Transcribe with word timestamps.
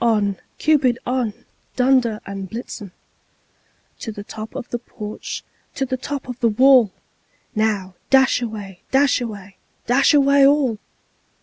on, 0.03 0.35
Cupid! 0.57 0.97
on, 1.05 1.31
Dunder 1.75 2.19
and 2.25 2.49
Blitzen! 2.49 2.91
To 3.99 4.11
the 4.11 4.23
top 4.23 4.55
of 4.55 4.67
the 4.71 4.79
porch! 4.79 5.43
To 5.75 5.85
the 5.85 5.95
top 5.95 6.27
of 6.27 6.39
the 6.39 6.49
wall! 6.49 6.91
Now, 7.53 7.93
dash 8.09 8.41
away! 8.41 8.81
Dash 8.89 9.21
away! 9.21 9.57
Dash 9.85 10.11
away 10.15 10.43
all!" 10.47 10.79